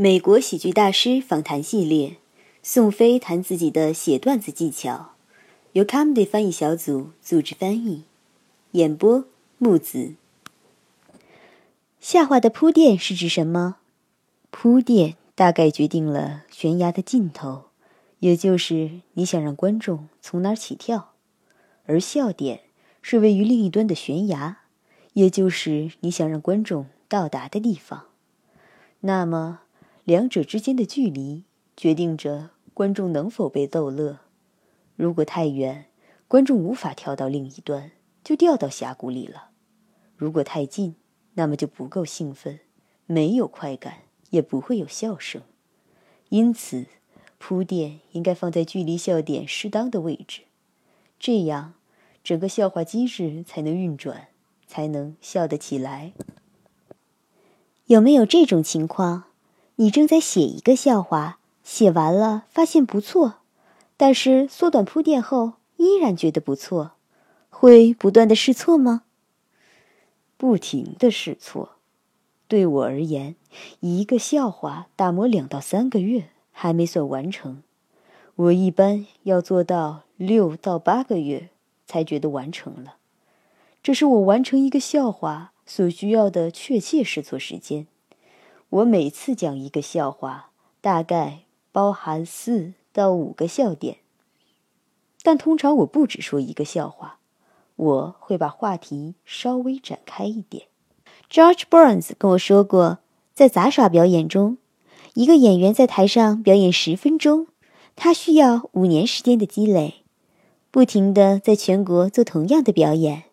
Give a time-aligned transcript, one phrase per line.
[0.00, 2.18] 美国喜剧大师访谈系列，
[2.62, 5.14] 宋飞谈自己的写段子技巧，
[5.72, 8.04] 由 Comedy 翻译小组组织翻译，
[8.70, 9.24] 演播
[9.58, 10.14] 木子。
[11.98, 13.78] 笑话的铺垫是指什么？
[14.52, 17.64] 铺垫大概决定了悬崖的尽头，
[18.20, 21.10] 也就是你想让观众从哪儿起跳，
[21.86, 22.60] 而笑点
[23.02, 24.58] 是位于另一端的悬崖，
[25.14, 28.04] 也就是你想让观众到达的地方。
[29.00, 29.62] 那么。
[30.08, 31.44] 两者之间的距离
[31.76, 34.20] 决定着观众能否被逗乐。
[34.96, 35.84] 如果太远，
[36.26, 37.90] 观众无法跳到另一端，
[38.24, 39.50] 就掉到峡谷里了；
[40.16, 40.94] 如果太近，
[41.34, 42.60] 那么就不够兴奋，
[43.04, 45.42] 没有快感，也不会有笑声。
[46.30, 46.86] 因此，
[47.36, 50.44] 铺垫应该放在距离笑点适当的位置，
[51.20, 51.74] 这样
[52.24, 54.28] 整个笑话机制才能运转，
[54.66, 56.14] 才能笑得起来。
[57.84, 59.24] 有没有这种情况？
[59.80, 63.34] 你正在写一个笑话，写完了发现不错，
[63.96, 66.94] 但是缩短铺垫后依然觉得不错，
[67.48, 69.04] 会不断的试错吗？
[70.36, 71.76] 不停的试错，
[72.48, 73.36] 对我而言，
[73.78, 77.62] 一个笑话打磨两到三个月还没算完成，
[78.34, 81.50] 我一般要做到六到八个月
[81.86, 82.96] 才觉得完成了，
[83.80, 87.86] 这是我完成一个笑话所需要的确切试错时间。
[88.70, 90.50] 我每次讲一个笑话，
[90.82, 93.96] 大概包含四到五个笑点，
[95.22, 97.18] 但通常我不只说一个笑话，
[97.76, 100.66] 我会把话题稍微展开一点。
[101.30, 102.98] George Burns 跟我说过，
[103.32, 104.58] 在杂耍表演中，
[105.14, 107.46] 一个演员在台上表演十分钟，
[107.96, 110.02] 他需要五年时间的积累，
[110.70, 113.24] 不停的在全国做同样的表演。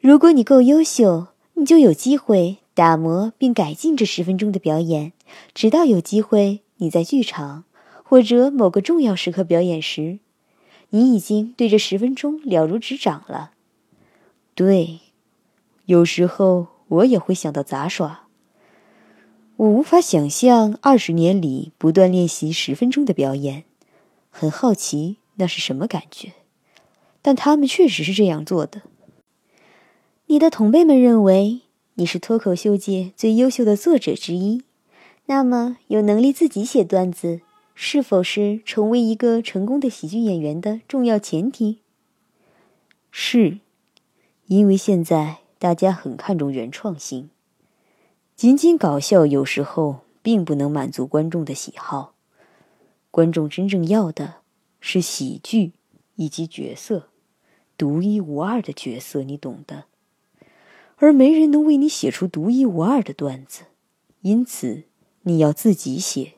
[0.00, 2.58] 如果你够优秀，你就有机会。
[2.74, 5.12] 打磨并改进这十分钟的表演，
[5.52, 7.64] 直到有机会你在剧场
[8.02, 10.20] 或者某个重要时刻表演时，
[10.88, 13.50] 你已经对这十分钟了如指掌了。
[14.54, 15.00] 对，
[15.84, 18.26] 有时候我也会想到杂耍。
[19.56, 23.64] 我无法想象二十年里不断练习十分钟的表演，
[24.30, 26.32] 很好奇那是什么感觉，
[27.20, 28.80] 但他们确实是这样做的。
[30.26, 31.60] 你的同辈们认为。
[32.02, 34.64] 你是脱口秀界最优秀的作者之一，
[35.26, 37.42] 那么有能力自己写段子，
[37.76, 41.78] 是否是成为一个成功的喜剧演员的重要前提？
[43.12, 43.60] 是，
[44.46, 47.30] 因为现在大家很看重原创性，
[48.34, 52.14] 仅仅搞笑有时候并不能满足观众的喜好，
[53.12, 54.38] 观众真正要的
[54.80, 55.70] 是喜剧
[56.16, 57.10] 以及角色，
[57.78, 59.84] 独一无二的角色，你懂的。
[61.02, 63.62] 而没人能为你写出独一无二的段子，
[64.20, 64.84] 因此
[65.22, 66.34] 你要自己写。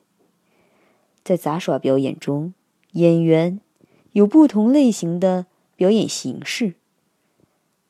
[1.22, 2.54] 在杂耍表演中，
[2.92, 3.60] 演员
[4.12, 5.44] 有不同类型的
[5.76, 6.76] 表演形式。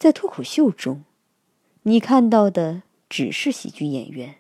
[0.01, 1.05] 在脱口秀中，
[1.85, 4.35] 你看到的只是喜剧演员，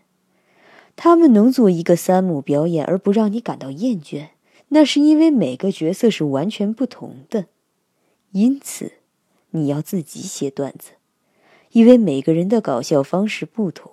[0.97, 4.31] 他们能做一个三幕表演而不让你感到厌倦，
[4.71, 7.47] 那是因为每个角色是完全不同的。
[8.33, 8.95] 因此，
[9.51, 10.94] 你要自己写段子。
[11.75, 13.91] 因为每个人的搞笑方式不同，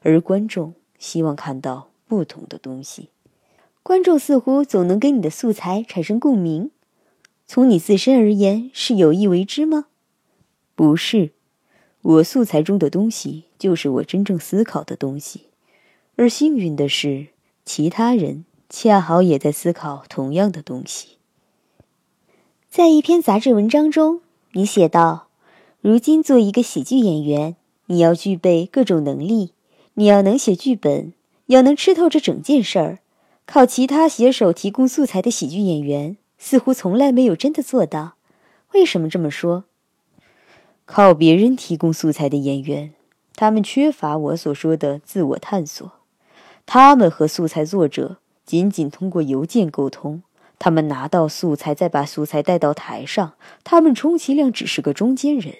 [0.00, 3.10] 而观众希望看到不同的东西。
[3.82, 6.70] 观众似乎总能跟你的素材产生共鸣。
[7.46, 9.88] 从你自身而言，是有意为之吗？
[10.74, 11.32] 不是，
[12.00, 15.48] 我素材中的东西就是我真正思考的东西。
[16.16, 17.26] 而幸运的是，
[17.66, 21.18] 其他人恰好也在思考同样的东西。
[22.70, 24.22] 在一篇杂志文章中，
[24.52, 25.28] 你写道。
[25.82, 27.56] 如今做一个喜剧演员，
[27.86, 29.50] 你要具备各种能力。
[29.94, 31.12] 你要能写剧本，
[31.46, 33.00] 要能吃透这整件事儿。
[33.46, 38.12] 靠其他写手提供素材的喜剧演员，似乎从来没有真的做到。
[38.74, 39.64] 为什么这么说？
[40.84, 42.92] 靠别人提供素材的演员，
[43.34, 45.90] 他们缺乏我所说的自我探索。
[46.64, 50.22] 他们和素材作者仅仅通过邮件沟通。
[50.60, 53.32] 他们拿到素材，再把素材带到台上。
[53.64, 55.52] 他们充其量只是个中间人。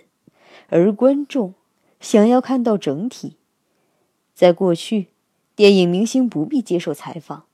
[0.73, 1.53] 而观众
[2.01, 3.37] 想要看到整体。
[4.35, 5.09] 在过去，
[5.55, 7.45] 电影明星不必接受采访，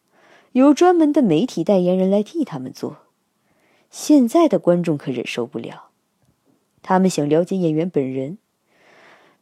[0.53, 2.99] 由专门的媒体代言人来替他们做。
[3.91, 5.89] 现在的观众可忍受不了，
[6.81, 8.39] 他们想了解演员本人。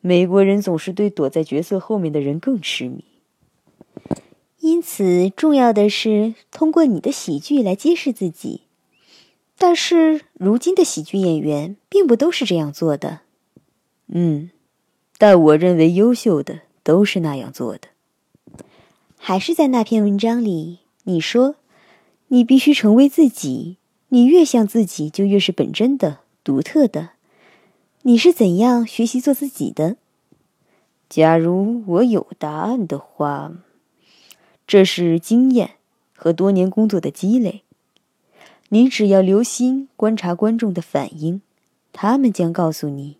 [0.00, 3.04] 美国人总是对躲在角色后面的人更痴迷。
[4.60, 8.62] 因此，重要的是通过你的喜剧来揭示自己。
[9.58, 13.20] 但是，如今的喜剧演员并不都是这样做的。
[14.08, 14.50] 嗯，
[15.18, 17.88] 但我认为优秀的都是那样做的。
[19.18, 21.56] 还是在那篇文章里，你说，
[22.28, 23.76] 你必须成为自己，
[24.10, 27.10] 你越像自己，就越是本真的、独特的。
[28.02, 29.96] 你是怎样学习做自己的？
[31.08, 33.52] 假如我有答案的话，
[34.66, 35.72] 这是经验
[36.14, 37.62] 和多年工作的积累。
[38.68, 41.42] 你只要留心观察观众的反应，
[41.92, 43.16] 他们将告诉你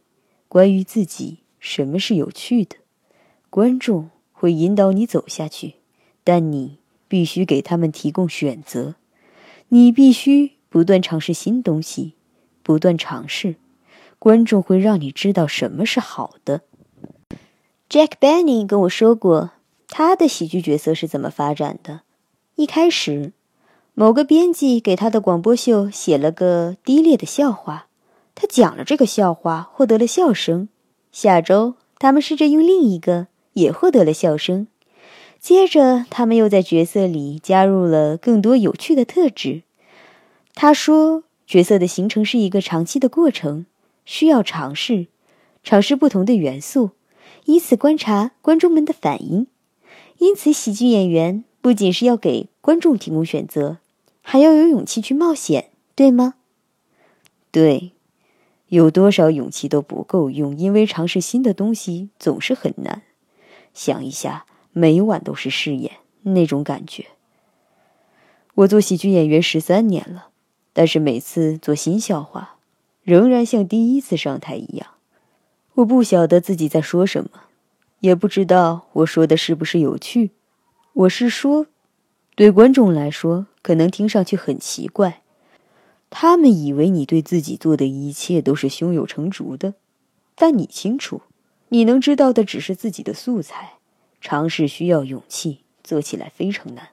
[0.56, 2.76] 关于自己什么是有趣的。
[3.50, 5.75] 观众会引导你走下去，
[6.25, 8.94] 但你必须给他们提供选择。
[9.69, 12.14] 你必须不断尝试新东西，
[12.62, 13.56] 不断尝试。
[14.19, 16.62] 观众会让你知道什么是好的。
[17.91, 19.50] Jack Benny 跟我说过，
[19.88, 22.00] 他的喜剧角色是怎么发展的。
[22.55, 23.35] 一开始，
[23.93, 27.85] 某个编辑给他的广播秀写了个低劣的笑话，
[28.36, 30.68] 他讲了这个笑话，获得了笑声。
[31.10, 34.68] 下周，他们试着用另一个，也获得了笑声。
[35.40, 39.62] 接着，他们又在角色里加入了更多有趣的特质。
[40.54, 43.64] 他说，角色的形成是一个长期的过程，
[44.04, 45.06] 需要尝试，
[45.64, 46.90] 尝试不同的元素。
[47.46, 49.46] 以此观察观众们的反应，
[50.18, 53.78] 因此喜剧演员不仅是要给观众提供选择，
[54.20, 56.34] 还要有勇气去冒险，对吗？
[57.50, 57.92] 对，
[58.68, 63.02] 有多少勇气都不够用，因为尝试新的东西总是很难。
[63.72, 65.92] 想一下，每晚都是试验
[66.22, 67.06] 那种感觉。
[68.54, 70.28] 我做喜剧演员十三年了，
[70.72, 72.56] 但是每次做新笑话，
[73.02, 74.88] 仍然像第一次上台一样。
[75.74, 77.30] 我不晓得自己在说什么，
[78.00, 80.30] 也不知道我说的是不是有趣。
[80.94, 81.66] 我是说，
[82.34, 85.20] 对观众来说可能听上去很奇怪，
[86.18, 89.74] 他们以为你对自己做的一切都是胸有成竹的，
[90.34, 91.20] 但你清楚，
[91.68, 93.74] 你能知道的只是自己的素材。
[94.22, 96.88] 尝试需要勇气，做起来非常难。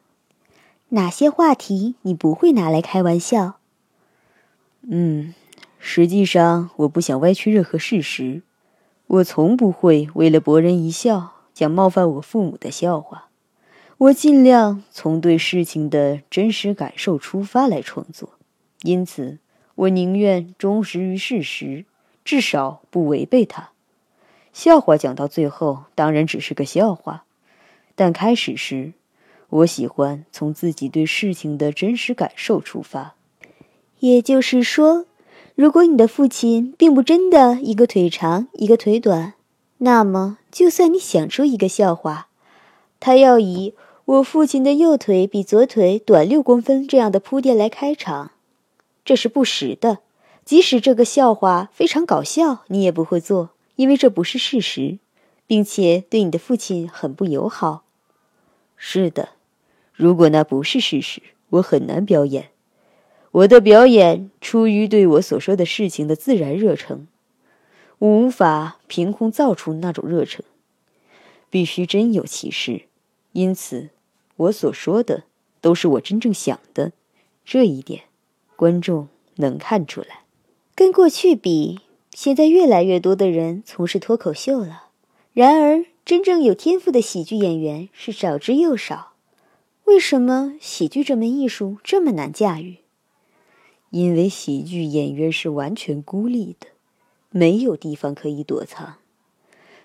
[0.90, 3.60] 哪些话题你不会拿来开玩笑？
[4.82, 5.34] 嗯，
[5.80, 8.42] 实际上我不想歪曲任何事实。
[9.08, 13.30] 我从不会为了博人一笑讲冒犯我父母的笑话，
[13.98, 18.32] 我尽量从对事情的真实感受出发来创作，
[18.84, 19.40] 因此
[19.76, 21.86] 我宁愿忠实于事实，
[22.24, 23.72] 至少不违背它。
[24.54, 27.26] 笑话讲到最后当然只是个笑话，
[27.96, 28.94] 但开始时，
[29.50, 33.16] 我喜欢从自己对事情的真实感受出发，
[34.00, 35.08] 也就是说。
[35.56, 39.36] 如果你的父亲并不真的一个腿长一个腿短，
[39.78, 42.28] 那么就算你想出一个笑话，
[43.00, 43.76] 他要以
[44.06, 48.32] “我父亲的右腿比左腿短六公分”这样的铺垫来开场，
[49.06, 50.00] 这是不实的。
[50.46, 55.00] 即使这个笑话非常搞笑，你也不会做，因为这不是事实，
[55.48, 57.86] 并且对你的父亲很不友好。
[58.76, 59.30] 是的，
[59.94, 61.22] 如果那不是事实，
[61.52, 62.50] 我很难表演。
[63.32, 67.08] 我的表演出于对我所说的事情的自然热忱，
[68.00, 70.44] 我无法凭空造出那种热忱，
[71.50, 72.84] 必须真有其事。
[73.32, 73.90] 因此，
[74.36, 75.24] 我所说的
[75.62, 76.92] 都是我真正想的。
[77.46, 78.04] 这一点，
[78.56, 80.24] 观众能看出来。
[80.76, 81.80] 跟过去比，
[82.12, 84.90] 现在越来越多的人从事脱口秀了。
[85.34, 89.14] 然而，真正有天赋的喜剧演员是少之又少。
[89.86, 92.78] 为什么喜剧这门艺术这么难驾驭？
[93.90, 96.68] 因为喜剧演员是完全孤立的，
[97.30, 98.96] 没有地方可以躲藏，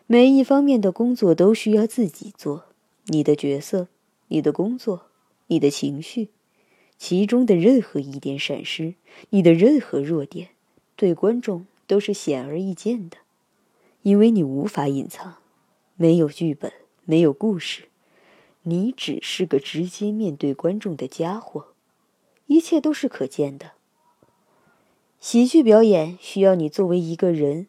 [0.06, 2.64] 每一方面的工作都需要自己做。
[3.06, 3.88] 你的角色、
[4.28, 5.06] 你的工作、
[5.48, 6.28] 你的情绪，
[6.98, 8.94] 其中的任何一点闪失，
[9.30, 10.48] 你的任何弱点，
[10.96, 13.18] 对观众都是显而易见的，
[14.02, 15.36] 因为你无法隐藏。
[15.96, 16.72] 没有剧本，
[17.04, 17.88] 没有故事，
[18.62, 21.68] 你只是个直接面对观众的家伙，
[22.46, 23.72] 一切都是可见的。
[25.20, 27.66] 喜剧表演需要你作为一个人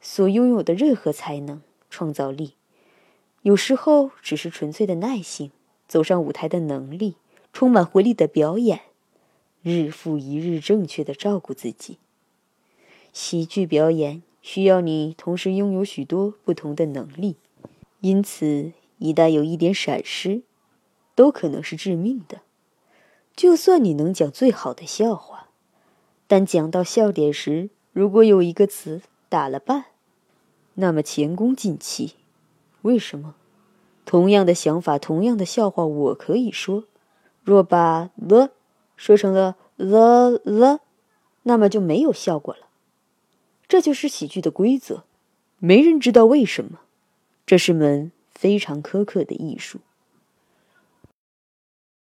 [0.00, 2.54] 所拥有的任何才能、创造力，
[3.42, 5.50] 有时候只是纯粹的耐性、
[5.88, 7.16] 走上舞台的能力、
[7.56, 8.82] 充满活力的表演、
[9.62, 11.96] 日复一日正确的照顾自己。
[13.14, 17.36] 喜剧表演需要你同时拥有许多不同的能力，
[18.02, 20.42] 因此一旦有一点闪失，
[21.14, 22.42] 都可能是致命的。
[23.34, 25.48] 就算你能讲最好的笑话。
[26.26, 29.86] 但讲到笑点时，如果有一个词打了半，
[30.74, 32.16] 那么前功尽弃。
[32.82, 33.34] 为什么？
[34.04, 36.84] 同样的想法，同样的笑话，我可以说，
[37.46, 38.50] 若把 the
[38.96, 40.80] 说成了 the the，
[41.44, 42.66] 那么就没有效果了。
[43.68, 45.04] 这就是喜剧的规则，
[45.60, 46.80] 没人知道为什么。
[47.46, 49.78] 这是门非常苛刻的艺术。